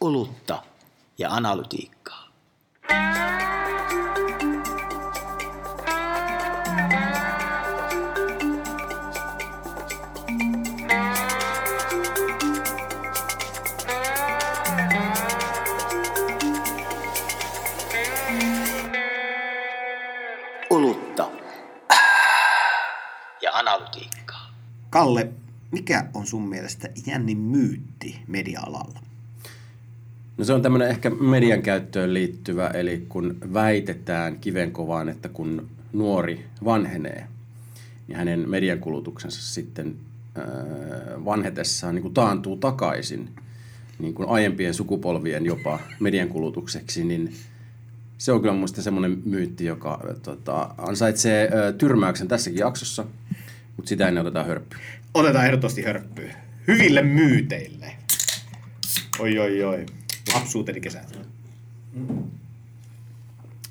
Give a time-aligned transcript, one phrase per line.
[0.00, 0.62] olutta
[1.18, 2.28] ja analytiikkaa.
[20.70, 21.30] Olutta
[23.42, 24.50] ja analytiikkaa.
[24.90, 25.32] Kalle,
[25.72, 28.97] mikä on sun mielestä jännin myytti media-alalla?
[30.38, 36.44] No se on tämmöinen ehkä median käyttöön liittyvä, eli kun väitetään kivenkovaan, että kun nuori
[36.64, 37.26] vanhenee,
[38.08, 39.96] niin hänen median kulutuksensa sitten
[40.38, 40.44] äh,
[41.24, 43.28] vanhetessaan niin kuin taantuu takaisin
[43.98, 47.34] niin kuin aiempien sukupolvien jopa median kulutukseksi, niin
[48.18, 53.04] se on kyllä mielestä semmoinen myytti, joka tota, ansaitsee äh, tyrmäyksen tässäkin jaksossa,
[53.76, 54.76] mutta sitä ennen otetaan hörppy.
[55.14, 56.34] Otetaan ehdottomasti hörppyä.
[56.68, 57.92] Hyville myyteille.
[59.18, 59.86] Oi, oi, oi.
[60.34, 61.18] Lapsuuteni kesät.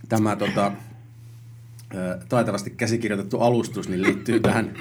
[0.09, 0.71] Tämä tota,
[2.29, 4.73] taitavasti käsikirjoitettu alustus niin liittyy tähän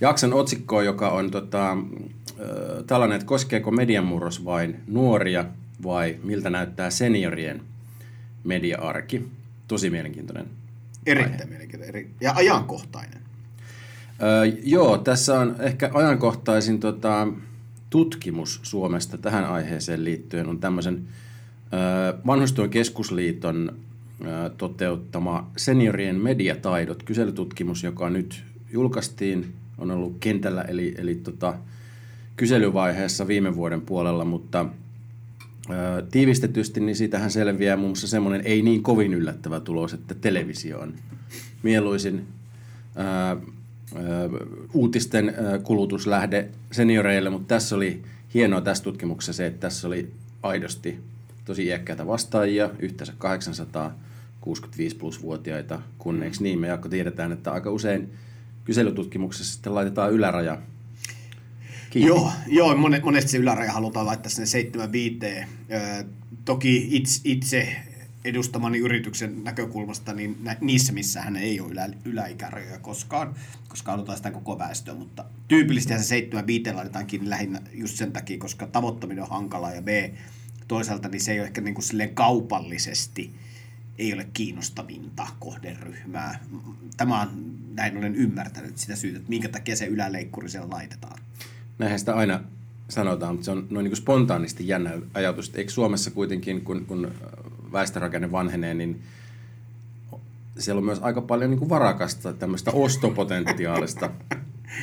[0.00, 1.76] jakson otsikkoon, joka on tota,
[2.86, 5.44] tällainen, että koskeeko median murros vain nuoria
[5.82, 7.62] vai miltä näyttää seniorien
[8.44, 9.28] media-arki.
[9.68, 10.46] Tosi mielenkiintoinen.
[11.06, 11.96] Erittäin mielenkiintoinen.
[11.96, 12.10] Eri...
[12.20, 13.18] Ja ajankohtainen.
[14.22, 17.28] Öö, joo, tässä on ehkä ajankohtaisin tota,
[17.94, 21.08] tutkimus Suomesta tähän aiheeseen liittyen on tämmöisen
[22.26, 23.72] vanhustyön keskusliiton
[24.56, 31.54] toteuttama seniorien mediataidot kyselytutkimus, joka nyt julkaistiin, on ollut kentällä eli, eli tota,
[32.36, 34.66] kyselyvaiheessa viime vuoden puolella, mutta
[35.70, 40.78] öö, tiivistetysti niin siitähän selviää muun muassa semmoinen ei niin kovin yllättävä tulos, että televisio
[40.80, 40.94] on
[41.62, 42.26] mieluisin
[42.96, 43.54] öö,
[44.74, 48.02] uutisten kulutuslähde senioreille, mutta tässä oli
[48.34, 51.00] hienoa tässä tutkimuksessa se, että tässä oli aidosti
[51.44, 58.12] tosi iäkkäitä vastaajia, yhteensä 865 plus-vuotiaita, kun eikö niin, me Jaakko tiedetään, että aika usein
[58.64, 60.58] kyselytutkimuksessa sitten laitetaan yläraja
[61.90, 62.08] kiinni.
[62.08, 65.18] Joo, joo monesti se yläraja halutaan laittaa sinne 75.
[66.44, 67.76] toki itse, itse
[68.24, 73.34] edustamani yrityksen näkökulmasta, niin niissä, missä hän ei ole ylä, yläikärajoja koskaan,
[73.68, 78.66] koska halutaan sitä koko väestöä, mutta tyypillisesti se 75 laitetaankin lähinnä just sen takia, koska
[78.66, 79.88] tavoittaminen on hankalaa ja B,
[80.68, 83.30] toisaalta niin se ei ole ehkä niin kuin silleen kaupallisesti
[83.98, 86.40] ei ole kiinnostavinta kohderyhmää.
[86.96, 87.28] Tämä on,
[87.74, 91.18] näin olen ymmärtänyt sitä syytä, että minkä takia se yläleikkuri siellä laitetaan.
[91.78, 92.40] Näinhän sitä aina
[92.88, 95.52] sanotaan, mutta se on noin niin spontaanisti jännä ajatus.
[95.54, 97.12] Eikö Suomessa kuitenkin, kun, kun
[97.74, 99.02] väestörakenne vanhenee, niin
[100.58, 104.10] siellä on myös aika paljon niin kuin varakasta tämmöistä ostopotentiaalista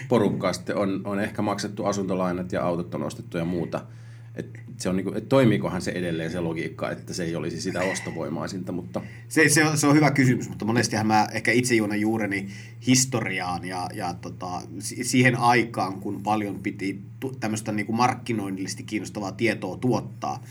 [0.09, 0.53] porukkaa.
[0.53, 3.81] Sitten on, on ehkä maksettu asuntolainat ja autot on ostettu ja muuta.
[4.35, 7.79] Et se on niinku, et toimiikohan se edelleen se logiikka, että se ei olisi sitä
[7.79, 9.01] ostovoimaisinta, mutta...
[9.27, 12.47] Se, se, on, se on hyvä kysymys, mutta monestihan mä ehkä itse juonan juureni
[12.87, 17.01] historiaan ja, ja tota, siihen aikaan, kun paljon piti
[17.39, 20.43] tämmöistä niinku markkinoinnillisesti kiinnostavaa tietoa tuottaa,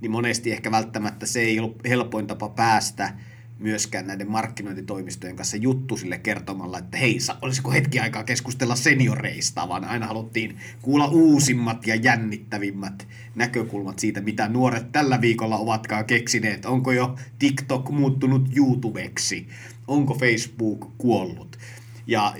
[0.00, 3.14] niin monesti ehkä välttämättä se ei ollut helpoin tapa päästä
[3.58, 9.84] myöskään näiden markkinointitoimistojen kanssa juttu sille kertomalla, että hei, olisiko hetki aikaa keskustella senioreista, vaan
[9.84, 16.64] aina haluttiin kuulla uusimmat ja jännittävimmät näkökulmat siitä, mitä nuoret tällä viikolla ovatkaan keksineet.
[16.64, 19.48] Onko jo TikTok muuttunut YouTubeksi?
[19.88, 21.58] Onko Facebook kuollut?
[22.06, 22.34] Ja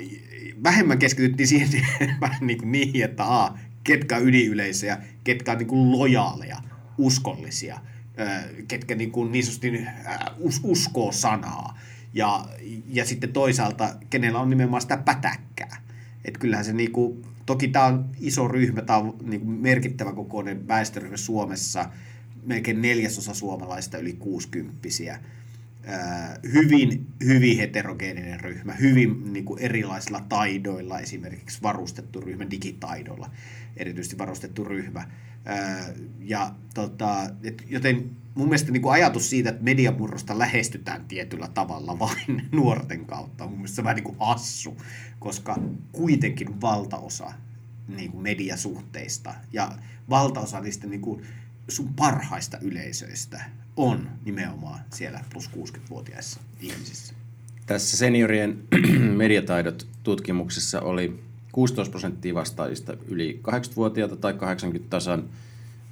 [0.65, 1.69] vähemmän keskityttiin siihen
[2.21, 3.25] vähän niin kuin niihin, että
[3.85, 4.23] ketkä on
[5.25, 6.57] ketkä on niin kuin lojaaleja
[6.99, 7.81] uskollisia,
[8.69, 9.87] ketkä niin, kuin niin sanotusti
[10.39, 11.79] us, uskoo sanaa.
[12.15, 12.45] Ja,
[12.89, 15.83] ja sitten toisaalta, kenellä on nimenomaan sitä pätäkkää.
[16.25, 20.13] Että kyllähän se niin kuin, toki tämä on iso ryhmä, tämä on niin kuin merkittävä
[20.13, 21.91] kokoinen väestöryhmä Suomessa,
[22.47, 24.89] melkein neljäsosa suomalaista yli 60
[26.53, 33.31] hyvin, hyvin heterogeeninen ryhmä, hyvin niin kuin erilaisilla taidoilla, esimerkiksi varustettu ryhmä, digitaidoilla
[33.79, 35.09] erityisesti varustettu ryhmä.
[36.21, 41.99] Ja, tota, et, joten mun mielestä niin kuin ajatus siitä, että mediamurrosta lähestytään tietyllä tavalla
[42.09, 44.77] vain nuorten kautta, on mun mielestä vähän niin kuin hassu,
[45.19, 45.59] koska
[45.93, 47.33] kuitenkin valtaosa
[47.89, 49.73] niin kuin mediasuhteista ja
[50.11, 51.23] valtaosa niistä niin kuin
[51.69, 53.45] sun parhaista yleisöistä
[53.77, 57.15] on nimenomaan siellä plus 60-vuotiaissa ihmisissä.
[57.67, 58.59] Tässä seniorien
[59.17, 61.23] mediataidot tutkimuksessa oli
[61.59, 65.25] 16 prosenttia vastaajista yli 80-vuotiaita tai 80 tasan,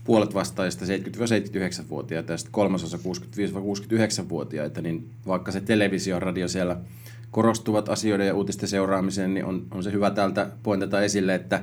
[0.05, 6.77] puolet vastaajista 70-79-vuotiaita ja sitten kolmasosa 65-69-vuotiaita, niin vaikka se televisio ja radio siellä
[7.31, 11.63] korostuvat asioiden ja uutisten seuraamiseen, niin on, on se hyvä täältä pointata esille, että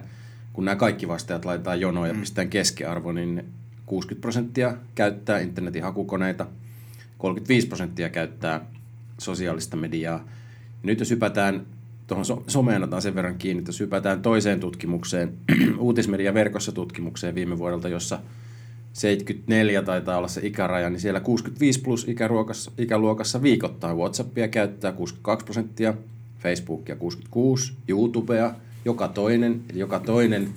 [0.54, 2.20] kun nämä kaikki vastaajat laitetaan jonoon ja mm.
[2.20, 3.46] pistetään keskiarvo, niin
[3.86, 6.48] 60 prosenttia käyttää internetin hakukoneita,
[7.18, 8.66] 35 prosenttia käyttää
[9.18, 10.14] sosiaalista mediaa.
[10.14, 10.24] Ja
[10.84, 11.66] nyt jos hypätään
[12.08, 15.34] tuohon so- someen otan sen verran kiinni, että jos hypätään toiseen tutkimukseen,
[15.78, 18.20] uutismedia verkossa tutkimukseen viime vuodelta, jossa
[18.94, 25.46] 74 taitaa olla se ikäraja, niin siellä 65 plus ikäluokassa, ikäluokassa viikoittain Whatsappia käyttää 62
[25.46, 25.94] prosenttia,
[26.40, 28.54] Facebookia 66, YouTubea
[28.86, 30.50] joka toinen, eli joka toinen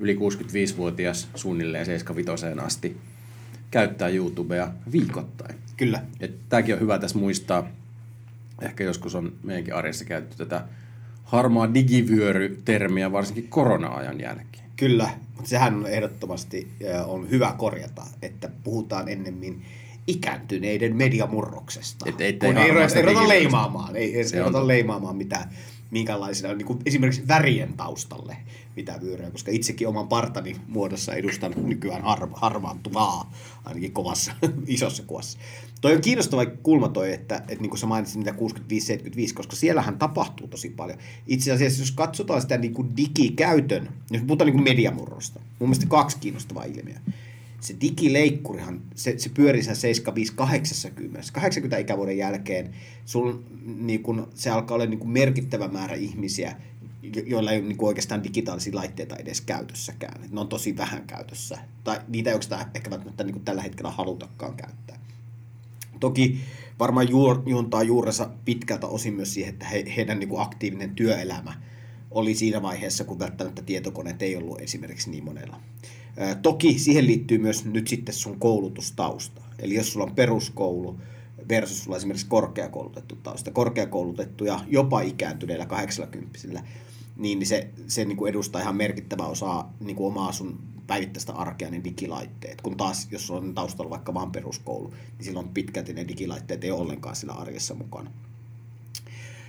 [0.00, 2.96] yli 65-vuotias suunnilleen 75 asti
[3.70, 5.54] käyttää YouTubea viikoittain.
[5.76, 6.02] Kyllä.
[6.48, 7.68] Tämäkin on hyvä tässä muistaa.
[8.60, 10.64] Ehkä joskus on meidänkin arjessa käytetty tätä
[11.24, 14.64] harmaa digivyöry-termiä, varsinkin korona-ajan jälkeen.
[14.76, 16.68] Kyllä, mutta sehän on ehdottomasti
[17.06, 19.62] on hyvä korjata, että puhutaan ennemmin
[20.06, 22.06] ikääntyneiden mediamurroksesta.
[22.08, 24.66] Et ei kun ei, ei ruveta leimaamaan, ei, ei totta.
[24.66, 25.50] leimaamaan mitään
[25.90, 28.36] minkälaisina niin kuin esimerkiksi värien taustalle
[28.76, 33.32] mitä vyöryä, koska itsekin oman partani muodossa edustan nykyään har, harmaantuvaa,
[33.64, 34.32] ainakin kovassa,
[34.66, 35.38] isossa kuvassa.
[35.80, 38.34] Toi on kiinnostava kulma toi, että, että niin kuin sä mainitsit mitä 65-75,
[39.34, 40.98] koska siellähän tapahtuu tosi paljon.
[41.26, 45.86] Itse asiassa jos katsotaan sitä niin kuin digikäytön, jos puhutaan niin kuin mediamurrosta, mun mielestä
[45.86, 47.00] kaksi kiinnostavaa ilmiöä.
[47.60, 51.30] Se digileikkurihan, se, se pyörii sen 75-80.
[51.32, 52.74] 80 ikävuoden jälkeen
[53.06, 53.32] sul,
[53.64, 56.56] niin kun, se alkaa olla niin kun merkittävä määrä ihmisiä,
[57.02, 60.20] jo- joilla ei ole niin kuin oikeastaan digitaalisia laitteita edes käytössäkään.
[60.30, 61.58] Ne on tosi vähän käytössä.
[61.84, 65.00] Tai niitä ei oikeastaan ehkä välttämättä niin kuin tällä hetkellä halutakaan käyttää.
[66.00, 66.40] Toki
[66.78, 71.52] varmaan juur, juontaa juurensa pitkältä osin myös siihen, että he, heidän niin kuin aktiivinen työelämä
[72.10, 75.60] oli siinä vaiheessa, kun välttämättä tietokoneet ei ollut esimerkiksi niin monella.
[76.42, 79.40] Toki siihen liittyy myös nyt sitten sun koulutustausta.
[79.58, 81.00] Eli jos sulla on peruskoulu
[81.48, 86.38] versus sulla on esimerkiksi korkeakoulutettu tausta, korkeakoulutettu ja jopa ikääntyneillä 80
[87.16, 91.32] niin niin se, se niin kuin edustaa ihan merkittävä osaa niin kuin omaa sun päivittäistä
[91.32, 92.60] arkea ne digilaitteet.
[92.60, 96.80] Kun taas, jos on taustalla vaikka vain peruskoulu, niin silloin pitkälti ne digilaitteet ei ole
[96.80, 98.10] ollenkaan siinä arjessa mukana.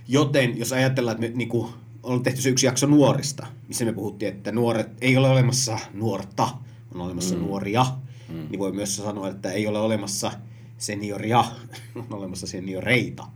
[0.07, 3.93] Joten jos ajatellaan, että me niin kuin, on tehty se yksi jakso nuorista, missä me
[3.93, 6.49] puhuttiin, että nuoret ei ole olemassa nuorta,
[6.95, 7.41] on olemassa mm.
[7.41, 7.85] nuoria,
[8.29, 8.47] mm.
[8.49, 10.31] niin voi myös sanoa, että ei ole olemassa
[10.77, 11.39] senioria,
[11.95, 13.27] on olemassa senioreita.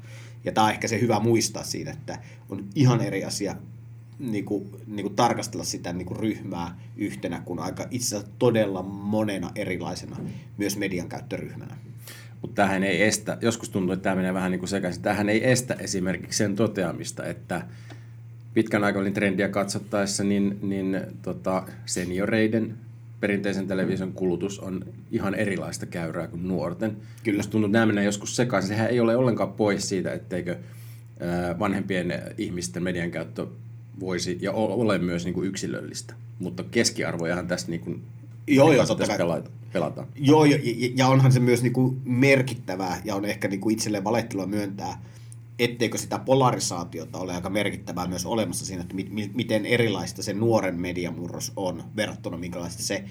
[0.44, 2.19] Ja tämä on ehkä se hyvä muistaa siinä, että
[2.50, 3.56] on ihan eri asia
[4.19, 8.83] niin kuin, niin kuin tarkastella sitä niin kuin ryhmää yhtenä, kun aika itse asiassa todella
[8.83, 10.17] monena erilaisena
[10.57, 11.77] myös median käyttöryhmänä.
[12.41, 15.51] Mutta tämähän ei estä, joskus tuntuu, että tämä menee vähän niin kuin sekaisin, tämähän ei
[15.51, 17.67] estä esimerkiksi sen toteamista, että
[18.56, 22.74] pitkän aikavälin trendiä katsottaessa, niin, niin tota, senioreiden
[23.19, 26.98] perinteisen television kulutus on ihan erilaista käyrää kuin nuorten.
[27.24, 27.38] Kyllä.
[27.38, 28.68] Musta tuntuu, että nämä menee joskus sekaisin.
[28.68, 30.57] Sehän ei ole ollenkaan pois siitä, etteikö
[31.60, 33.48] vanhempien ihmisten median käyttö
[34.00, 36.13] voisi ja ole myös niin kuin yksilöllistä.
[36.40, 38.01] Mutta keskiarvojahan tässä niin kuin
[38.48, 39.18] Joo, joo, totta kai.
[39.18, 40.08] pelata, pelataan.
[40.16, 40.60] Joo, ja,
[40.96, 45.01] ja- onhan se myös niinku merkittävää, ja on ehkä niinku itselleen valehtelua myöntää,
[45.60, 50.34] etteikö sitä polarisaatiota ole aika merkittävää myös olemassa siinä, että mi- mi- miten erilaista se
[50.34, 53.04] nuoren mediamurros on verrattuna minkälaista se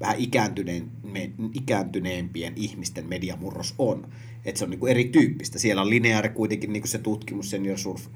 [0.00, 4.08] vähän ikääntyneen, me, ikääntyneempien ihmisten mediamurros on.
[4.44, 5.58] Että se on niinku erityyppistä.
[5.58, 8.06] Siellä on lineaari kuitenkin niinku se tutkimus, senior surf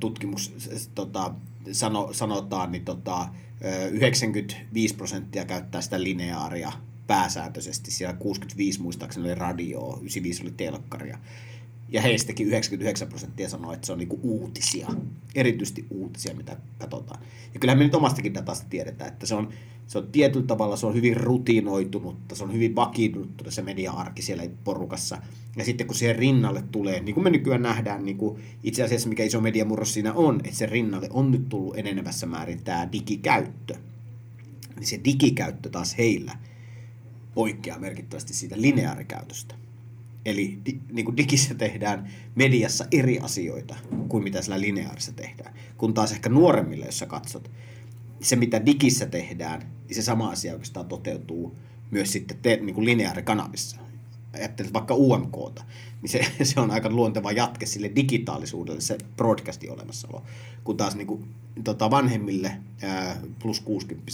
[0.00, 0.52] tutkimus
[0.94, 1.34] tota,
[1.72, 6.72] sano, sanotaan, niin tota, ää, 95 prosenttia käyttää sitä lineaaria
[7.06, 7.90] pääsääntöisesti.
[7.90, 11.18] Siellä 65 muistaakseni oli radioa, 95 oli telkkaria.
[11.92, 14.88] Ja heistäkin 99 prosenttia sanoo, että se on niinku uutisia,
[15.34, 17.22] erityisesti uutisia, mitä katsotaan.
[17.54, 19.48] Ja kyllähän me nyt omastakin datasta tiedetään, että se on,
[19.86, 24.42] se on tietyllä tavalla se on hyvin rutinoitunutta, se on hyvin vakiintunutta se media-arki siellä
[24.64, 25.18] porukassa.
[25.56, 29.08] Ja sitten kun siihen rinnalle tulee, niin kuin me nykyään nähdään, niin kuin itse asiassa
[29.08, 33.74] mikä iso mediamurros siinä on, että sen rinnalle on nyt tullut enenevässä määrin tämä digikäyttö.
[34.76, 36.38] Niin se digikäyttö taas heillä
[37.34, 39.54] poikkeaa merkittävästi siitä lineaarikäytöstä.
[40.24, 43.76] Eli di, niin kuin digissä tehdään mediassa eri asioita
[44.08, 45.54] kuin mitä sillä lineaarissa tehdään.
[45.76, 47.50] Kun taas ehkä nuoremmille, jos sä katsot,
[48.20, 51.56] se mitä digissä tehdään, niin se sama asia oikeastaan toteutuu
[51.90, 53.76] myös sitten te, niin kuin lineaarikanavissa.
[54.32, 55.64] Ajattelet vaikka UMKta,
[56.02, 56.20] niin se,
[56.54, 60.22] se on aika luonteva jatke sille digitaalisuudelle, se broadcastin olemassaolo.
[60.64, 61.24] Kun taas niin kuin,
[61.64, 64.12] tota vanhemmille ää, plus 60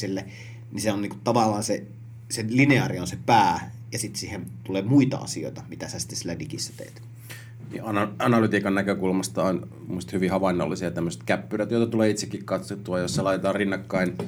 [0.72, 1.84] niin se on niin kuin, tavallaan se,
[2.30, 6.38] se lineaari on se pää, ja sitten siihen tulee muita asioita, mitä sä sitten sillä
[6.38, 7.02] digissä teet.
[7.70, 13.24] Niin ana- analytiikan näkökulmasta on musta hyvin havainnollisia tämmöiset käppyrät, joita tulee itsekin katsottua, jossa
[13.24, 14.18] laitetaan rinnakkain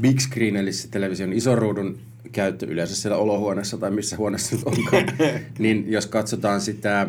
[0.00, 1.98] big screen, eli se television isoruudun
[2.32, 5.04] käyttö yleensä siellä olohuoneessa tai missä huoneessa nyt onkaan,
[5.58, 7.08] niin jos katsotaan sitä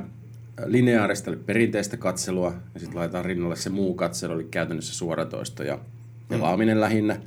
[0.66, 5.80] lineaarista, eli perinteistä katselua, ja sitten laitetaan rinnalle se muu katselu, eli käytännössä suoratoisto ja
[6.28, 7.20] pelaaminen lähinnä,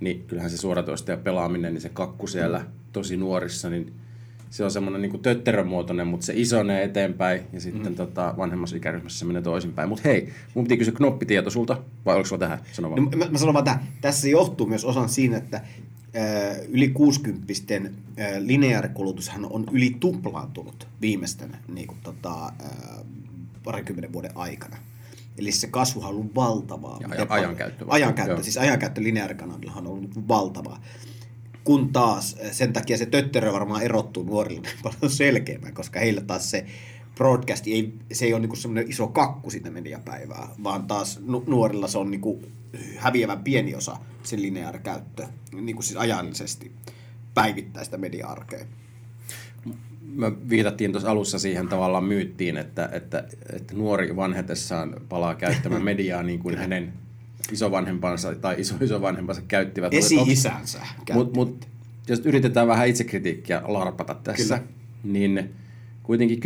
[0.00, 3.92] niin kyllähän se suoratoista ja pelaaminen, niin se kakku siellä tosi nuorissa, niin
[4.50, 7.96] se on semmoinen niin tötterömuotoinen, mutta se isonee eteenpäin ja sitten mm.
[7.96, 9.88] tota, vanhemmassa ikäryhmässä se menee toisinpäin.
[9.88, 13.04] Mutta hei, mun piti kysyä knoppitieto sulta, vai oliko sulla tähän sanomaan?
[13.04, 13.82] No, mä, mä sanon vaan tähän.
[14.00, 15.60] Tässä johtuu myös osan siinä, että
[16.68, 17.46] yli 60
[18.38, 22.52] lineaarikulutushan on yli tuplaantunut viimeisten niin kuin, tota,
[23.64, 24.76] parikymmenen vuoden aikana.
[25.38, 26.98] Eli se kasvuhan on ollut valtavaa.
[27.00, 27.84] Ja ajan, ajankäyttö.
[27.88, 28.42] Ajankäyttö, Joo.
[28.42, 30.82] siis ajankäyttö lineaarikanavillahan on ollut valtavaa.
[31.64, 36.66] Kun taas sen takia se tötterö varmaan erottuu nuorille paljon selkeämmin, koska heillä taas se
[37.14, 41.98] broadcast ei, se ei ole niinku semmoinen iso kakku siitä mediapäivää, vaan taas nuorilla se
[41.98, 42.42] on niinku
[42.96, 46.72] häviävän pieni osa sen lineaarikäyttö, niinku siis ajallisesti
[47.34, 48.64] päivittäistä media-arkea
[50.14, 56.22] me viitattiin tuossa alussa siihen tavallaan myyttiin, että, että, että nuori vanhetessaan palaa käyttämään mediaa
[56.22, 56.92] niin kuin hänen
[57.52, 59.94] isovanhempansa tai iso isovanhempansa käyttivät.
[59.94, 60.80] Esi-isänsä
[61.12, 61.68] Mutta mut,
[62.08, 64.72] jos yritetään vähän itsekritiikkiä larpata tässä, Kyllä.
[65.04, 65.50] niin
[66.02, 66.40] kuitenkin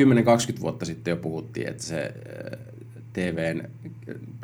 [0.56, 2.58] 10-20 vuotta sitten jo puhuttiin, että se äh,
[3.12, 3.68] TVn,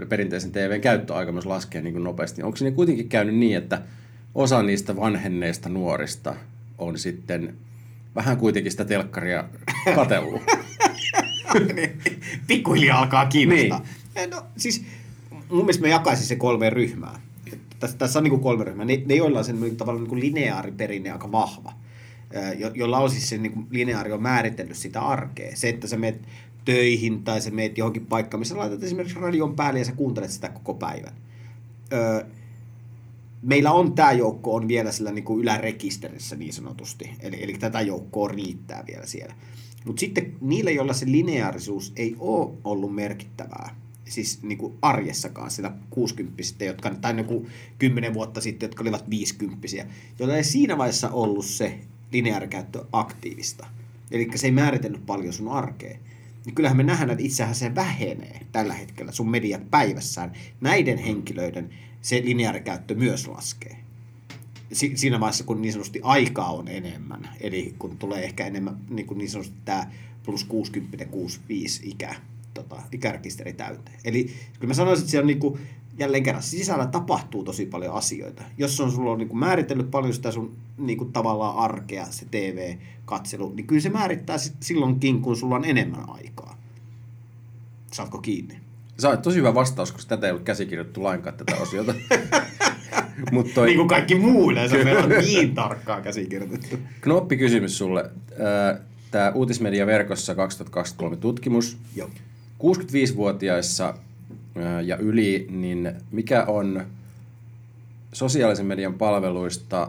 [0.09, 2.43] perinteisen TVn käyttöaika myös laskee niin kuin nopeasti.
[2.43, 3.83] Onko siinä kuitenkin käynyt niin, että
[4.35, 6.35] osa niistä vanhenneista nuorista
[6.79, 7.55] on sitten
[8.15, 9.45] vähän kuitenkin sitä telkkaria
[9.95, 10.43] katellut.
[11.75, 12.01] Niin,
[12.47, 13.79] pikkuhiljaa alkaa kiinnostaa.
[13.79, 13.89] Niin.
[14.17, 14.85] Eh, no siis
[15.31, 17.21] mun mielestä me jakaisin se kolme ryhmää.
[17.79, 18.85] Tässä, tässä on niin kuin kolme ryhmää.
[18.85, 21.73] Ne, ne joilla on sen niin tavallaan niin lineaariperinne aika vahva.
[22.59, 25.57] Jo, jolla on siis se niin kuin lineaari on määritellyt sitä arkea.
[25.57, 26.23] Se, että sä meet
[26.65, 30.49] töihin tai sä meet johonkin paikkaan, missä laitat esimerkiksi radion päälle ja sä kuuntelet sitä
[30.49, 31.13] koko päivän.
[31.93, 32.25] Öö,
[33.43, 37.81] meillä on tämä joukko on vielä sillä niin kuin ylärekisterissä niin sanotusti, eli, eli tätä
[37.81, 39.35] joukkoa riittää vielä siellä.
[39.85, 45.73] Mutta sitten niille, joilla se lineaarisuus ei ole ollut merkittävää, siis niin kuin arjessakaan sillä
[45.91, 47.47] 60 jotka, tai niin
[47.79, 49.67] 10 vuotta sitten, jotka olivat 50
[50.19, 51.79] joilla ei siinä vaiheessa ollut se
[52.13, 53.67] lineaarikäyttö aktiivista.
[54.11, 55.99] Eli se ei määritellyt paljon sun arkea.
[56.45, 61.71] Niin kyllähän me nähdään, että itsehän se vähenee tällä hetkellä sun mediat päivässään näiden henkilöiden
[62.03, 63.77] se lineaarikäyttö myös laskee.
[64.73, 69.07] Si- siinä vaiheessa, kun niin sanotusti aikaa on enemmän, eli kun tulee ehkä enemmän niin,
[69.07, 69.91] kuin niin sanotusti tämä
[70.25, 72.15] plus 60, 65 ikä,
[72.55, 73.97] tota, ikärekisteri täyteen.
[74.05, 75.61] Eli kyllä mä sanoisin, että siellä on niin kuin,
[75.99, 78.43] jälleen kerran sisällä tapahtuu tosi paljon asioita.
[78.59, 82.27] Jos on sulla on niin kuin määritellyt paljon sitä sun niin kuin tavallaan arkea, se
[82.31, 86.59] TV-katselu, niin kyllä se määrittää silloinkin, kun sulla on enemmän aikaa.
[87.93, 88.60] Saatko kiinni?
[89.01, 91.95] Sä oot tosi hyvä vastaus, koska tätä ei ollut käsikirjoittu lainkaan tätä osiota.
[93.33, 93.67] Mut toi...
[93.67, 96.79] Niin kuin kaikki muu yleensä, meillä on niin tarkkaan käsikirjoitettu.
[97.01, 98.11] Knoppi kysymys sulle.
[99.11, 101.77] Tämä Uutismedia verkossa 2023 tutkimus.
[101.97, 102.11] Joo.
[102.63, 103.95] 65-vuotiaissa
[104.85, 106.87] ja yli, niin mikä on
[108.13, 109.89] sosiaalisen median palveluista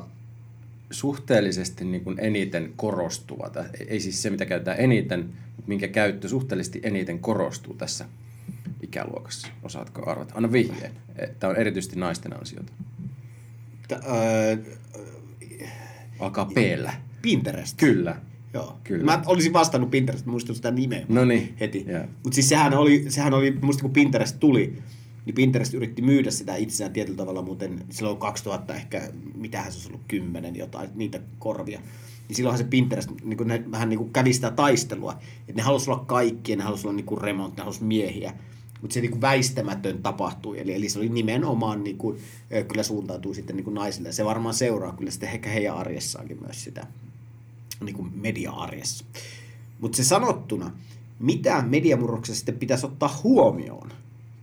[0.92, 3.52] suhteellisesti niin kuin eniten korostuva,
[3.88, 5.20] ei siis se mitä käytetään eniten,
[5.56, 8.06] mutta minkä käyttö suhteellisesti eniten korostuu tässä
[8.82, 9.48] ikäluokassa?
[9.64, 10.34] Osaatko arvata?
[10.36, 10.92] Anna vihjeen.
[11.40, 12.74] Tämä on erityisesti naisten ansiota.
[13.88, 14.58] T- öö,
[16.20, 16.56] Alkaa p
[17.22, 17.78] Pinterest.
[17.78, 18.16] Kyllä.
[18.54, 18.78] Joo.
[18.84, 19.06] Kyllä.
[19.06, 21.56] Mä olisin vastannut Pinterest, muistin sitä nimeä no niin.
[21.60, 21.86] heti.
[21.88, 22.08] Yeah.
[22.24, 24.78] Mutta siis sehän oli, sehän oli, muistin kun Pinterest tuli,
[25.26, 29.88] niin Pinterest yritti myydä sitä itseään tietyllä tavalla, muuten silloin 2000 ehkä, mitähän se olisi
[29.88, 31.80] ollut, kymmenen jotain, niitä korvia.
[32.28, 35.62] Niin silloinhan se Pinterest niin kuin ne, vähän niin kuin kävi sitä taistelua, että ne
[35.62, 38.34] halusi olla kaikki, ne halusi olla niin kuin remont, ne halusi miehiä
[38.82, 40.60] mutta se niin kuin väistämätön tapahtui.
[40.60, 42.18] Eli, eli se oli nimenomaan, niin kuin,
[42.68, 44.12] kyllä suuntautui sitten niin kuin naisille.
[44.12, 46.88] Se varmaan seuraa kyllä sitten ehkä heidän arjessaankin myös sitä
[47.84, 49.06] niin kuin media-arjessa.
[49.80, 50.72] Mutta se sanottuna,
[51.20, 53.92] mitä mediamurroksessa sitten pitäisi ottaa huomioon,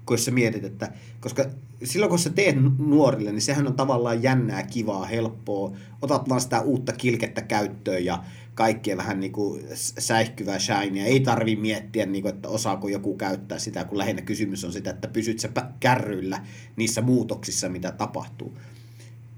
[0.07, 1.45] kun sä mietit, että koska
[1.85, 5.73] silloin kun sä teet nuorille, niin sehän on tavallaan jännää, kivaa, helppoa.
[6.03, 8.25] Otat vaan sitä uutta kilkettä käyttöön ja
[8.59, 9.65] kaikkea vähän niin kuin
[9.99, 11.05] säihkyvää shinia.
[11.05, 14.91] Ei tarvi miettiä, niin kuin, että osaako joku käyttää sitä, kun lähinnä kysymys on sitä,
[14.91, 15.49] että pysyt sä
[15.81, 16.45] kärryillä
[16.77, 18.59] niissä muutoksissa, mitä tapahtuu.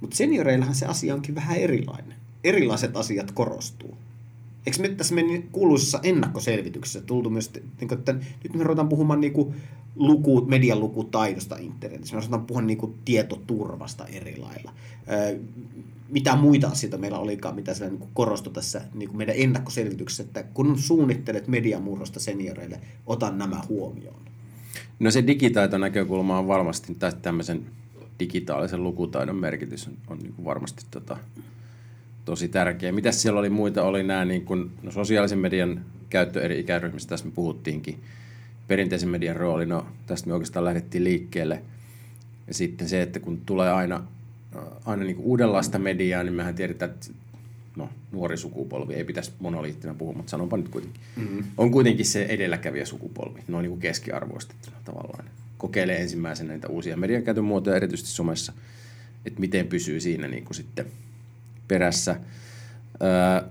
[0.01, 2.15] Mutta senioreillahan se asia onkin vähän erilainen.
[2.45, 3.97] Erilaiset asiat korostuu.
[4.67, 7.51] Eikö me tässä meidän kuuluisessa ennakkoselvityksessä tultu myös,
[7.93, 9.55] että nyt me ruvetaan puhumaan niin kuin
[9.97, 12.17] luku, median lukutaidosta internetissä.
[12.17, 14.73] Me ruvetaan puhua niin kuin tietoturvasta eri lailla
[16.11, 20.79] mitä muita asioita meillä olikaan, mitä siellä niin korostui tässä niin meidän ennakkoselvityksessä, että kun
[20.79, 24.21] suunnittelet mediamurrosta senioreille, otan nämä huomioon.
[24.99, 27.67] No se digitaito-näkökulma on varmasti, tämmöisen
[28.21, 31.17] digitaalisen lukutaidon merkitys on, on niin varmasti tota,
[32.25, 32.93] tosi tärkeä.
[32.93, 33.83] Mitäs siellä oli muita?
[33.83, 38.01] Oli nämä niin kuin, no sosiaalisen median käyttö eri ikäryhmistä, tässä me puhuttiinkin.
[38.69, 41.63] Perinteisen median rooli, no tästä me oikeastaan lähdettiin liikkeelle.
[42.47, 44.05] Ja sitten se, että kun tulee aina
[44.85, 47.07] aina niin uudenlaista mediaa, niin mehän tiedetään, että
[47.77, 51.45] no, nuori sukupolvi, ei pitäisi monoliittina puhua, mutta sanonpa nyt kuitenkin, mm-hmm.
[51.59, 55.25] on kuitenkin se edelläkävijä sukupolvi, noin niin kuin keskiarvoistettuna tavallaan.
[55.59, 58.53] Kokeilee ensimmäisenä näitä uusia median käytön muotoja, erityisesti somessa,
[59.27, 60.87] että miten pysyy siinä niin kuin sitten
[61.69, 62.17] perässä.
[63.03, 63.51] Öö,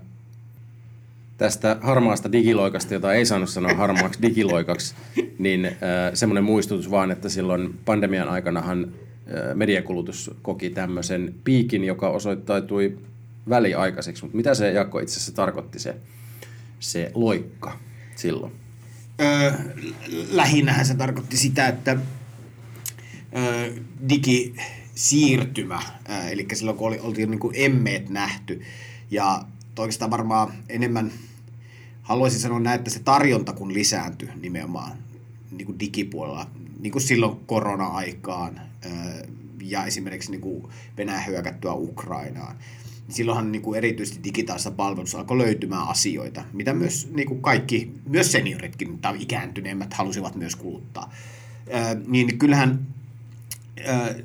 [1.38, 4.94] tästä harmaasta digiloikasta, jota ei saanut sanoa harmaaksi digiloikaksi,
[5.38, 5.72] niin äh,
[6.14, 8.92] semmoinen muistutus vaan, että silloin pandemian aikanahan
[9.54, 12.98] mediakulutus koki tämmöisen piikin, joka osoittautui
[13.48, 14.22] väliaikaiseksi.
[14.24, 15.96] Mutta mitä se Jakko itse asiassa tarkoitti se,
[16.80, 17.78] se loikka
[18.16, 18.52] silloin?
[19.20, 19.52] Öö,
[20.30, 21.96] lähinnähän se tarkoitti sitä, että
[23.36, 23.72] öö,
[24.08, 28.62] digisiirtymä, öö, eli silloin kun oli, oltiin niin kuin emmeet nähty,
[29.10, 29.44] ja
[29.78, 31.12] oikeastaan varmaan enemmän
[32.02, 34.92] haluaisin sanoa näin, että se tarjonta kun lisääntyi nimenomaan
[35.50, 36.46] niin kuin digipuolella,
[36.80, 38.60] niin kuin silloin korona-aikaan
[39.62, 40.64] ja esimerkiksi niin kuin
[40.96, 42.56] Venäjän hyökättyä Ukrainaan,
[43.06, 47.92] niin silloinhan niin kuin erityisesti digitaalisessa palvelussa alkoi löytymään asioita, mitä myös niin kuin kaikki,
[48.08, 51.12] myös senioritkin tai ikääntyneemmät halusivat myös kuluttaa.
[52.06, 52.86] Niin kyllähän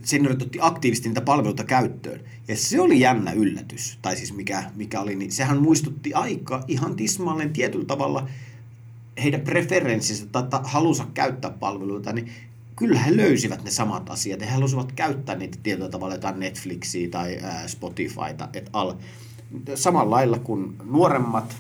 [0.03, 2.19] seniorit otti aktiivisesti niitä palveluita käyttöön.
[2.47, 6.95] Ja se oli jännä yllätys, tai siis mikä, mikä oli, niin sehän muistutti aika ihan
[6.95, 8.27] tismalleen tietyllä tavalla
[9.23, 12.31] heidän preferenssinsä tai halunsa käyttää palveluita, niin
[12.75, 14.41] kyllä he löysivät ne samat asiat.
[14.41, 18.93] He halusivat käyttää niitä tietyllä tavalla jotain Netflixiä tai Spotifyta, et al.
[19.75, 21.55] Samalla lailla kuin nuoremmat,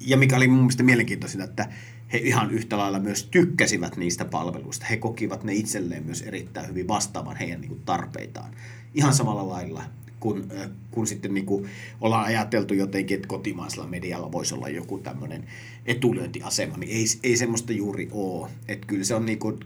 [0.00, 1.68] ja mikä oli mun mielestä mielenkiintoista, että
[2.12, 4.86] he ihan yhtä lailla myös tykkäsivät niistä palveluista.
[4.86, 8.50] He kokivat ne itselleen myös erittäin hyvin vastaavan heidän niin kuin, tarpeitaan.
[8.94, 9.84] Ihan samalla lailla
[10.22, 10.48] kun,
[10.90, 11.66] kun sitten niin kuin
[12.00, 15.44] ollaan ajateltu jotenkin, että kotimaisella medialla voisi olla joku tämmöinen
[15.86, 18.50] etulyöntiasema, niin ei, ei semmoista juuri ole.
[18.68, 19.58] Että kyllä se on niin kuin,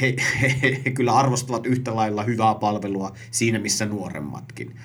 [0.00, 4.76] he, he, he, kyllä arvostavat yhtä lailla hyvää palvelua siinä, missä nuoremmatkin,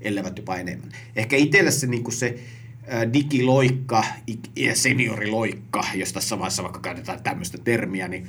[0.00, 0.92] elleivät jopa enemmän.
[1.16, 2.38] Ehkä itselle se, niin kuin se
[3.12, 4.04] digiloikka
[4.56, 8.28] ja senioriloikka, jos tässä vaiheessa vaikka käytetään tämmöistä termiä, niin,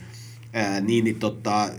[0.54, 1.70] ää, niin, niin tota,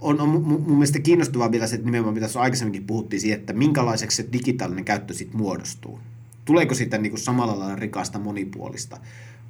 [0.00, 4.16] on, on mun mielestä kiinnostavaa vielä se, että nimenomaan mitä aikaisemminkin puhuttiin siitä, että minkälaiseksi
[4.16, 5.98] se digitaalinen käyttö sitten muodostuu.
[6.44, 9.00] Tuleeko siitä niin kuin samalla lailla rikasta monipuolista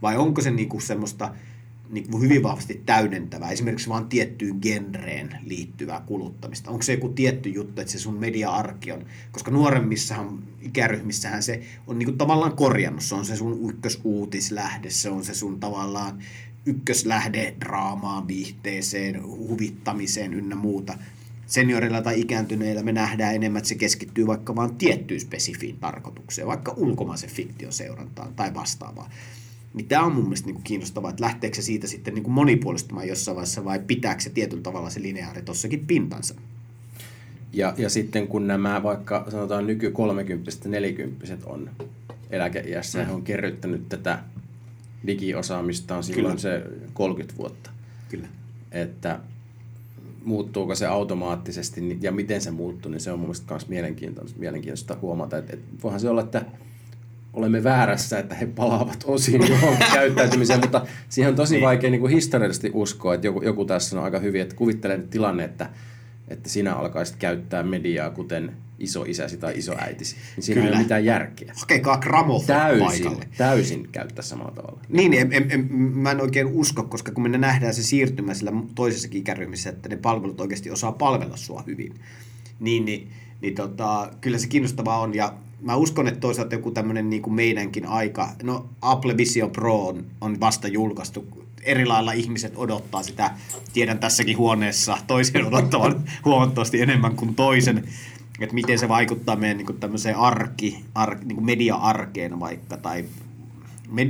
[0.03, 1.35] vai onko se niin kuin semmoista
[1.91, 6.71] niin kuin hyvin vahvasti täydentävää, esimerkiksi vain tiettyyn genreen liittyvää kuluttamista?
[6.71, 11.99] Onko se joku tietty juttu, että se sun media-arki on, koska nuoremmissahan ikäryhmissähän se on
[11.99, 16.19] niin kuin tavallaan korjannut, se on se sun ykkösuutislähde, se on se sun tavallaan
[16.67, 20.99] ykköslähde draamaan, viihteeseen, huvittamiseen ynnä muuta.
[21.47, 26.75] Seniorilla tai ikääntyneillä me nähdään enemmän, että se keskittyy vaikka vain tiettyyn spesifiin tarkoitukseen, vaikka
[26.77, 29.11] ulkomaisen fiktion seurantaan tai vastaavaan.
[29.75, 33.37] Niin tämä on mun mielestä niin kiinnostavaa, että lähteekö se siitä sitten niin monipuolistumaan jossain
[33.37, 36.35] vaiheessa vai pitääkö se tietyllä tavalla se lineaari tuossakin pintansa?
[37.53, 41.71] Ja, ja sitten kun nämä vaikka sanotaan nyky 30 40 on
[42.31, 43.15] eläkeiässä mm.
[43.15, 44.19] on kerryttänyt tätä
[45.07, 46.59] digiosaamista on silloin Kyllä.
[46.59, 46.63] se
[46.93, 47.71] 30 vuotta.
[48.09, 48.29] Kyllä.
[48.73, 49.21] Että
[50.25, 54.97] muuttuuko se automaattisesti ja miten se muuttuu, niin se on mun mielestä myös mielenkiintoista, mielenkiintoista
[55.03, 55.39] huomata.
[55.39, 56.45] Että, että voihan se olla, että
[57.33, 61.65] olemme väärässä, että he palaavat osin johonkin käyttäytymiseen, mutta siihen on tosi niin.
[61.65, 65.45] vaikea niin kuin historiallisesti uskoa, että joku, joku tässä on aika hyvin, että kuvittelen tilanne,
[65.45, 65.71] että,
[66.29, 70.17] että sinä alkaisit käyttää mediaa, kuten isoisäsi tai isoäitisi.
[70.37, 70.73] Niin siinä Kyllä.
[70.73, 71.53] ei ole mitään järkeä.
[71.57, 73.29] Hakekaa gramofon täysin, paikalle.
[73.37, 74.81] Täysin käyttää samalla tavalla.
[74.89, 78.53] Niin, en, en, en, mä en oikein usko, koska kun me nähdään se siirtymä sillä
[78.75, 81.95] toisessakin ikäryhmissä, että ne palvelut oikeasti osaa palvella sua hyvin,
[82.61, 83.11] niin, niin,
[83.41, 85.15] niin tota, kyllä se kiinnostavaa on.
[85.15, 89.87] Ja mä uskon, että toisaalta joku tämmöinen niin kuin meidänkin aika, no Apple Vision Pro
[89.87, 93.31] on, on vasta julkaistu, eri lailla ihmiset odottaa sitä,
[93.73, 97.85] tiedän tässäkin huoneessa toisen odottavan huomattavasti enemmän kuin toisen,
[98.41, 103.05] että miten se vaikuttaa meidän niin tämmöiseen arki, ar, niin media-arkeen vaikka, tai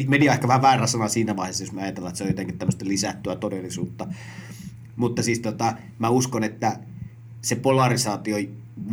[0.08, 2.84] media ehkä vähän väärä sana siinä vaiheessa, jos me ajatellaan, että se on jotenkin tämmöistä
[2.88, 4.06] lisättyä todellisuutta.
[4.96, 6.78] Mutta siis tota, mä uskon, että
[7.42, 8.36] se polarisaatio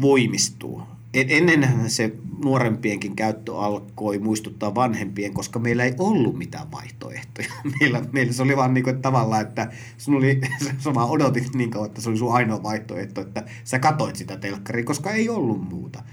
[0.01, 0.81] voimistuu
[1.13, 7.51] ennen se nuorempienkin käyttö alkoi muistuttaa vanhempien, koska meillä ei ollut mitään vaihtoehtoja.
[7.79, 10.41] Meillä, meillä se oli vaan niin kuin, tavallaan, että sun oli,
[10.83, 14.37] sä vaan odotit niin kauan, että se oli sun ainoa vaihtoehto, että sä katoit sitä
[14.37, 16.03] telkkaria, koska ei ollut muuta.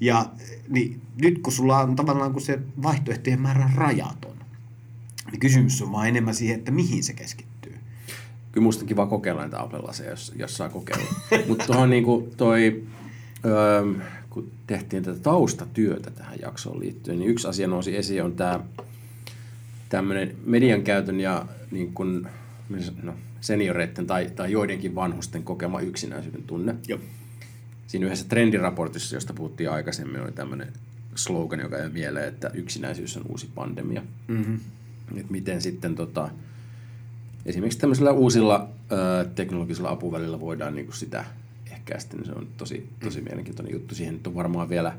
[0.00, 0.26] Ja
[0.68, 4.36] niin, nyt kun sulla on tavallaan kun se vaihtoehtojen määrä rajaton,
[5.30, 7.74] niin kysymys on vaan enemmän siihen, että mihin se keskittyy.
[8.52, 11.10] Kyllä musta on kiva kokeilla näitä apple jos, jos saa kokeilla.
[11.48, 12.04] Mutta tuohon niin
[12.36, 12.84] toi...
[13.44, 13.84] Öö,
[14.30, 18.60] kun tehtiin tätä taustatyötä tähän jaksoon liittyen, niin yksi asia nousi esiin on tämä
[19.88, 22.28] tämmöinen median käytön ja niin kuin,
[23.02, 26.74] no, senioreiden tai, tai joidenkin vanhusten kokema yksinäisyyden tunne.
[26.88, 26.98] Joo.
[27.86, 30.72] siinä yhdessä trendiraportissa, josta puhuttiin aikaisemmin, oli tämmöinen
[31.14, 34.02] slogan, joka ei mieleen, että yksinäisyys on uusi pandemia.
[34.28, 34.60] Mm-hmm.
[35.16, 36.30] Et miten sitten tota,
[37.46, 41.24] esimerkiksi tämmöisillä uusilla ö, teknologisilla apuvälillä voidaan niin kuin sitä
[41.88, 43.24] ehkäistä, niin se on tosi, tosi mm.
[43.24, 43.94] mielenkiintoinen juttu.
[43.94, 44.96] Siihen nyt on varmaan vielä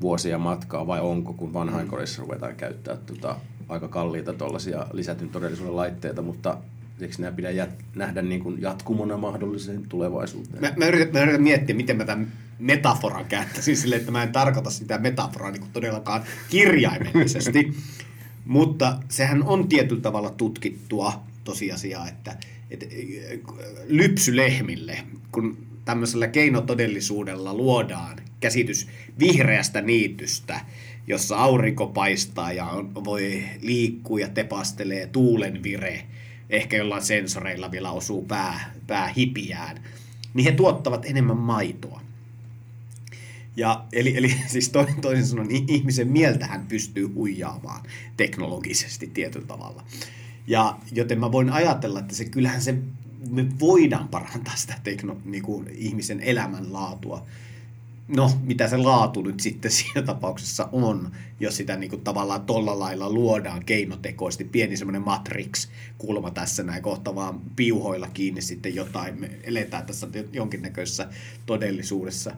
[0.00, 3.36] vuosia matkaa, vai onko, kun vanhainkodissa ruvetaan käyttää tota,
[3.68, 6.58] aika kalliita tuollaisia lisätyn todellisuuden laitteita, mutta
[7.00, 10.60] eikö nämä pidä jät- nähdä niin kuin jatkumona mahdolliseen tulevaisuuteen?
[10.60, 14.32] Mä, mä, yritän, mä yritän miettiä, miten mä tämän metaforan käyttäisin silleen, että mä en
[14.32, 17.72] tarkoita sitä metaforaa niin kuin todellakaan kirjaimellisesti.
[18.44, 22.36] Mutta sehän on tietyllä tavalla tutkittua tosiasiaa, että,
[22.70, 22.86] että
[23.88, 24.98] lypsylehmille,
[25.32, 30.60] kun tämmöisellä keinotodellisuudella luodaan käsitys vihreästä niitystä,
[31.06, 36.06] jossa aurinko paistaa ja on, voi liikkua ja tepastelee tuulen vire,
[36.50, 39.84] ehkä jollain sensoreilla vielä osuu pää, pää hipiään,
[40.34, 42.00] niin he tuottavat enemmän maitoa.
[43.56, 47.82] Ja, eli, eli siis to, toisin sanoen ihmisen mieltähän pystyy huijaamaan
[48.16, 49.84] teknologisesti tietyllä tavalla.
[50.46, 52.74] Ja joten mä voin ajatella, että se kyllähän se,
[53.30, 57.26] me voidaan parantaa sitä tekno, niin kuin ihmisen elämänlaatua.
[58.08, 62.78] No, mitä se laatu nyt sitten siinä tapauksessa on, jos sitä niin kuin tavallaan tolla
[62.78, 69.30] lailla luodaan keinotekoisesti, pieni semmoinen matrix-kulma tässä näin, kohta vaan piuhoilla kiinni sitten jotain, me
[69.42, 71.08] eletään tässä jonkinnäköisessä
[71.46, 72.32] todellisuudessa.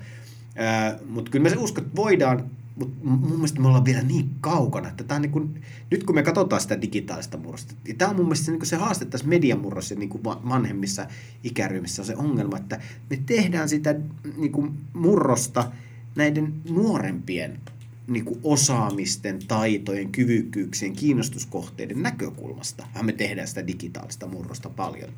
[1.07, 4.89] Mutta kyllä mä se uskon, että voidaan, mutta mun mielestä me ollaan vielä niin kaukana,
[4.89, 5.55] että tää niin kun,
[5.91, 8.77] nyt kun me katsotaan sitä digitaalista murrosta, niin tämä on mun mielestä se, niin se
[8.77, 11.07] haaste tässä mediamurrossa niin kuin vanhemmissa
[11.45, 13.95] ikäryhmissä on se ongelma, että me tehdään sitä
[14.37, 15.73] niin murrosta
[16.17, 17.61] näiden nuorempien
[18.07, 22.87] niin osaamisten, taitojen, kyvykkyyksien, kiinnostuskohteiden näkökulmasta.
[22.95, 25.11] Ja me tehdään sitä digitaalista murrosta paljon.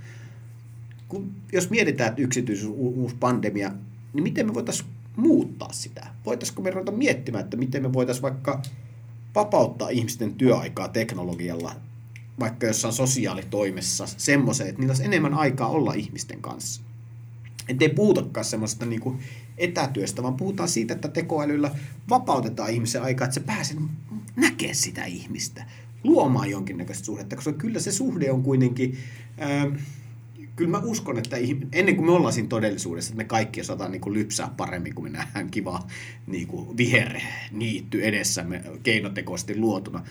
[1.08, 3.72] Kun, jos mietitään, että yksityisyys uusi pandemia,
[4.12, 4.88] niin miten me voitaisiin
[5.20, 6.06] muuttaa sitä?
[6.26, 8.62] Voitaisiko me ruveta miettimään, että miten me voitaisiin vaikka
[9.34, 11.72] vapauttaa ihmisten työaikaa teknologialla,
[12.40, 16.82] vaikka jossain sosiaalitoimessa, semmoiseen, että niillä olisi enemmän aikaa olla ihmisten kanssa.
[17.68, 19.18] Että ei puhutakaan semmoista niin kuin
[19.58, 21.70] etätyöstä, vaan puhutaan siitä, että tekoälyllä
[22.08, 23.76] vapautetaan ihmisen aikaa, että se pääsee
[24.36, 25.64] näkemään sitä ihmistä,
[26.04, 28.98] luomaan jonkinnäköistä suhdetta, koska kyllä se suhde on kuitenkin...
[29.38, 29.66] Ää,
[30.60, 31.36] kyllä mä uskon, että
[31.72, 35.12] ennen kuin me ollaan siinä todellisuudessa, että me kaikki osataan niin kuin lypsää paremmin, kuin
[35.12, 35.86] me nähdään kiva
[36.26, 37.20] niin kuin viher
[37.52, 40.04] niitty edessämme keinotekoisesti luotuna,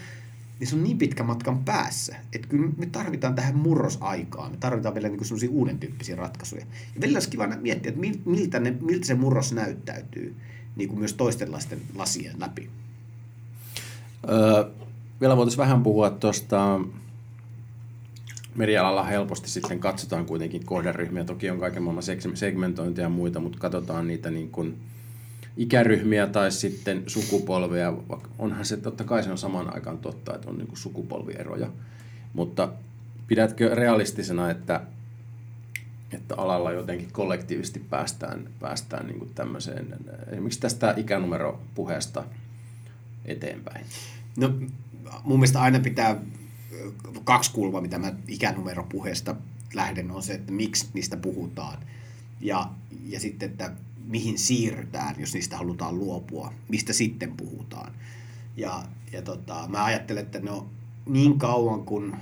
[0.59, 4.93] niin se on niin pitkä matkan päässä, että kyllä me tarvitaan tähän murrosaikaan, me tarvitaan
[4.93, 6.65] vielä niin sellaisia uuden tyyppisiä ratkaisuja.
[6.95, 10.35] Ja välillä olisi kiva miettiä, että miltä, ne, miltä se murros näyttäytyy
[10.75, 12.69] niin kuin myös toisten lasten lasien läpi.
[14.29, 14.71] Öö,
[15.21, 16.79] vielä voitaisiin vähän puhua tuosta
[18.59, 21.23] merialalla helposti sitten katsotaan kuitenkin kohderyhmiä.
[21.23, 24.77] Toki on kaiken maailman segmentointia ja muita, mutta katsotaan niitä niin kuin
[25.57, 27.93] ikäryhmiä tai sitten sukupolveja.
[28.39, 31.69] Onhan se totta kai se on samaan aikaan totta, että on niin kuin sukupolvieroja.
[32.33, 32.69] Mutta
[33.27, 34.81] pidätkö realistisena, että,
[36.13, 39.95] että alalla jotenkin kollektiivisesti päästään, päästään niin kuin tämmöiseen,
[40.31, 42.23] esimerkiksi tästä ikänumeropuheesta
[43.25, 43.85] eteenpäin?
[44.37, 44.53] No
[45.23, 46.21] mun mielestä aina pitää
[47.23, 49.35] kaksi kulmaa, mitä mä ikänumeropuheesta
[49.73, 51.77] lähden, on se, että miksi niistä puhutaan.
[52.41, 52.69] Ja,
[53.05, 53.71] ja sitten, että
[54.05, 57.93] mihin siirrytään, jos niistä halutaan luopua, mistä sitten puhutaan.
[58.57, 60.67] Ja, ja tota, mä ajattelen, että no
[61.05, 62.15] niin kauan kun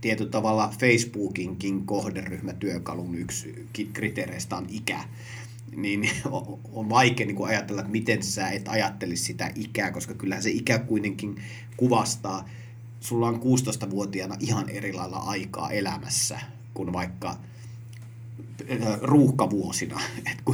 [0.00, 5.00] tietyllä tavalla Facebookinkin kohderyhmätyökalun yksi kriteereistä on ikä,
[5.76, 6.10] niin
[6.72, 10.78] on vaikea niin ajatella, että miten sä et ajattelisi sitä ikää, koska kyllähän se ikä
[10.78, 11.36] kuitenkin
[11.76, 12.48] kuvastaa
[13.04, 16.40] sulla on 16-vuotiaana ihan eri lailla aikaa elämässä
[16.74, 17.36] kuin vaikka
[19.02, 20.52] ruuhkavuosina, että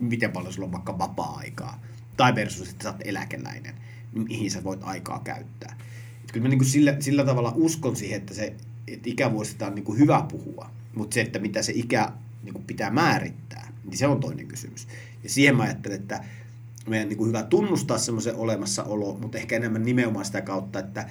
[0.00, 1.80] miten paljon sulla on vaikka vapaa-aikaa.
[2.16, 3.74] Tai versus, että sä oot eläkeläinen,
[4.12, 5.76] mihin sä voit aikaa käyttää.
[6.24, 8.54] Et kyllä mä niin sillä, sillä tavalla uskon siihen, että, se,
[8.88, 13.72] että ikävuosista on niin hyvä puhua, mutta se, että mitä se ikä niin pitää määrittää,
[13.84, 14.88] niin se on toinen kysymys.
[15.22, 16.24] Ja siihen mä ajattelen, että
[16.86, 21.08] meidän niin hyvä tunnustaa semmoisen olemassaolo, mutta ehkä enemmän nimenomaan sitä kautta, että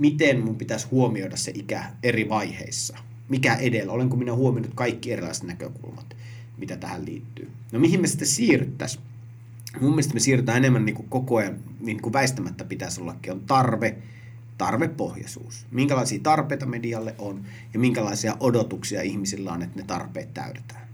[0.00, 2.98] miten mun pitäisi huomioida se ikä eri vaiheissa.
[3.28, 3.92] Mikä edellä?
[3.92, 6.16] Olenko minä huomioinut kaikki erilaiset näkökulmat,
[6.58, 7.50] mitä tähän liittyy?
[7.72, 9.04] No mihin me sitten siirryttäisiin?
[9.80, 13.40] Mun mielestä me siirrytään enemmän niin kuin koko ajan, niin kuin väistämättä pitäisi ollakin, on
[13.40, 13.96] tarve,
[14.58, 15.66] tarvepohjaisuus.
[15.70, 20.88] Minkälaisia tarpeita medialle on ja minkälaisia odotuksia ihmisillä on, että ne tarpeet täydetään.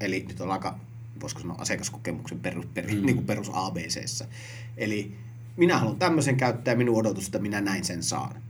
[0.00, 0.78] Eli nyt on aika,
[1.20, 3.06] voisiko sanoa, asiakaskokemuksen perus, per, mm.
[3.06, 4.28] niin kuin perus ABCssä.
[4.76, 5.16] Eli
[5.56, 8.42] minä haluan tämmöisen käyttää minun odotusta, minä näin sen saan.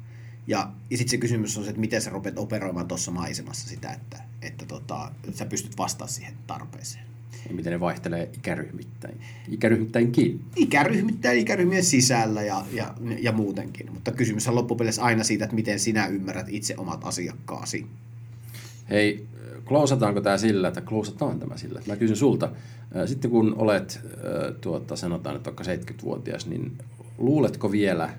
[0.47, 3.93] Ja, ja sitten se kysymys on se, että miten sä rupeat operoimaan tuossa maisemassa sitä,
[3.93, 7.05] että, että tota, sä pystyt vastaamaan siihen tarpeeseen.
[7.49, 9.21] Ja miten ne vaihtelee ikäryhmittäin.
[9.49, 10.45] Ikäryhmittäinkin.
[10.57, 13.93] Ikäryhmittäin ikäryhmien sisällä ja, ja, ja muutenkin.
[13.93, 17.87] Mutta kysymys on loppupeleissä aina siitä, että miten sinä ymmärrät itse omat asiakkaasi.
[18.91, 19.27] Hei,
[19.65, 21.83] klousataanko tämä sillä, että klousataan tämä sillä?
[21.87, 22.51] Mä kysyn sulta,
[23.07, 24.01] sitten kun olet,
[24.61, 26.79] tuota, sanotaan, että vaikka 70-vuotias, niin
[27.19, 28.11] luuletko vielä,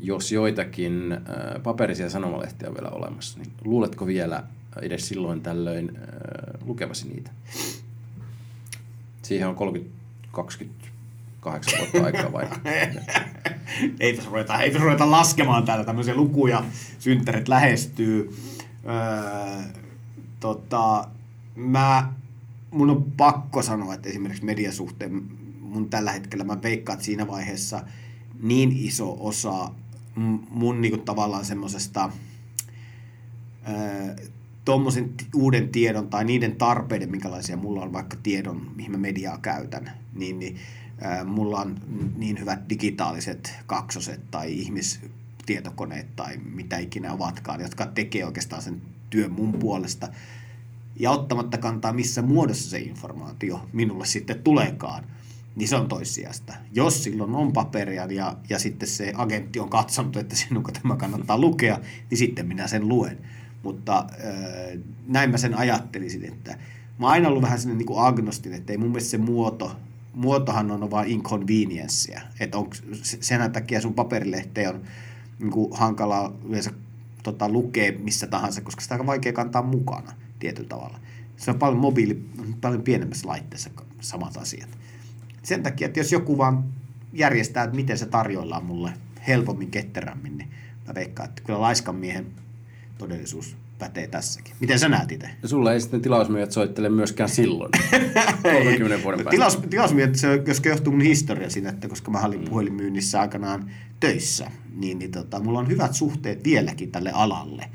[0.00, 4.44] jos joitakin äh, paperisia sanomalehtiä on vielä olemassa, niin luuletko vielä
[4.82, 5.98] edes silloin tällöin
[6.64, 7.30] lukevasi niitä?
[9.22, 9.96] Siihen on 30,
[10.30, 12.48] 28 vuotta aikaa vai?
[14.00, 16.64] ei tässä ruveta, ei tässä ruveta laskemaan täällä tämmöisiä lukuja,
[16.98, 18.36] synttärit lähestyy.
[18.84, 19.62] Öö,
[20.40, 21.08] tota,
[21.54, 22.12] mä,
[22.70, 25.22] mun on pakko sanoa, että esimerkiksi mediasuhteen
[25.72, 27.84] mun tällä hetkellä mä veikkaan, että siinä vaiheessa
[28.42, 29.70] niin iso osa
[30.50, 32.10] mun niinku tavallaan semmoisesta
[34.64, 39.90] tuommoisen uuden tiedon tai niiden tarpeiden, minkälaisia mulla on vaikka tiedon, mihin mä mediaa käytän,
[40.14, 40.56] niin, niin
[41.00, 41.80] ää, mulla on
[42.16, 49.32] niin hyvät digitaaliset kaksoset tai ihmistietokoneet tai mitä ikinä ovatkaan, jotka tekee oikeastaan sen työn
[49.32, 50.08] mun puolesta.
[50.96, 55.04] Ja ottamatta kantaa, missä muodossa se informaatio minulle sitten tuleekaan,
[55.56, 56.54] niin se on toissijasta.
[56.72, 61.38] Jos silloin on paperia ja, ja sitten se agentti on katsonut, että sinun tämä kannattaa
[61.38, 61.78] lukea,
[62.10, 63.18] niin sitten minä sen luen.
[63.62, 66.58] Mutta äh, näin mä sen ajattelisin, että
[66.98, 69.76] mä oon aina ollut vähän sellainen niin agnostinen, että ei mun mielestä se muoto,
[70.14, 72.20] muotohan on vain inconveniencea.
[72.40, 74.82] Että onko, sen takia sun paperilehteen on
[75.38, 76.70] niin hankalaa yleensä
[77.22, 80.98] tota, lukea missä tahansa, koska sitä on vaikea kantaa mukana tietyllä tavalla.
[81.36, 82.24] Se on paljon mobiili,
[82.60, 84.68] paljon pienemmässä laitteessa samat asiat.
[85.42, 86.64] Sen takia, että jos joku vaan
[87.12, 88.92] järjestää, että miten se tarjoillaan mulle
[89.28, 90.48] helpommin, ketterämmin, niin
[90.86, 92.26] mä veikkaan, että kyllä laiskan miehen
[92.98, 94.54] todellisuus pätee tässäkin.
[94.60, 95.30] Miten sä näet itse?
[95.42, 97.70] Ja sulla ei sitten tilausmyyjät soittele myöskään silloin,
[98.42, 99.30] 30 vuoden päästä.
[99.30, 102.48] Tilaus, tilausmyyjät, se, koska johtuu mun historia siinä, että koska mä olin mm.
[102.48, 107.70] puhelinmyynnissä aikanaan töissä, niin, niin tota, mulla on hyvät suhteet vieläkin tälle alalle.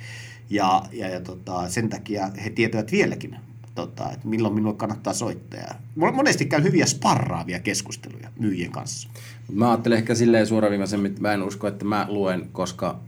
[0.49, 3.35] Ja, ja, ja tota, sen takia he tietävät vieläkin,
[3.77, 5.81] tota, että milloin minulle kannattaa soittaa.
[5.95, 9.09] Monesti käy hyviä sparraavia keskusteluja myyjien kanssa.
[9.51, 12.99] Mä ajattelen ehkä silleen suoraviivaisemmin, että mä en usko, että mä luen, koska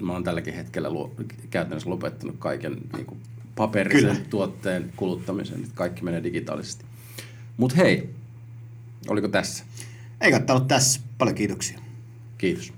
[0.00, 1.12] mä oon tälläkin hetkellä luo,
[1.50, 3.20] käytännössä lopettanut kaiken niin kuin
[3.56, 4.26] paperisen Kyllä.
[4.30, 5.66] tuotteen kuluttamisen.
[5.74, 6.84] Kaikki menee digitaalisesti.
[7.56, 8.10] Mutta hei,
[9.08, 9.64] oliko tässä?
[10.20, 11.00] Eikä ollut tässä.
[11.18, 11.78] Paljon kiitoksia.
[12.38, 12.72] Kiitos.